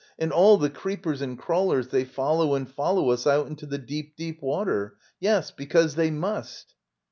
]And 0.17 0.31
all 0.31 0.57
the 0.57 0.71
creepers 0.71 1.21
and 1.21 1.37
crawlers, 1.37 1.89
they 1.89 2.05
follow 2.05 2.55
and 2.55 2.67
follow 2.67 3.11
us 3.11 3.27
out 3.27 3.45
into 3.45 3.67
the 3.67 3.77
deep, 3.77 4.15
deep 4.15 4.41
water. 4.41 4.95
Yes, 5.19 5.51
because 5.51 5.93
they 5.93 6.09
must! 6.09 6.73